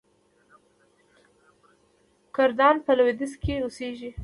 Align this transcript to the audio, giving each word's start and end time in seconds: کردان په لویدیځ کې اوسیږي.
کردان 2.35 2.75
په 2.85 2.91
لویدیځ 2.97 3.33
کې 3.41 3.53
اوسیږي. 3.63 4.09